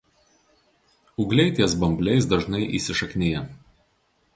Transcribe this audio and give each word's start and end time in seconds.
Ūgliai 1.25 1.53
ties 1.59 1.77
bambliais 1.85 2.31
dažnai 2.35 2.67
įsišaknija. 2.83 3.49